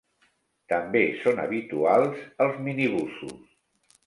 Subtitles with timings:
[0.71, 3.39] També són habituals els minibusos.